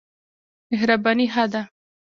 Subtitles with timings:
[0.71, 1.61] مهرباني ښه ده.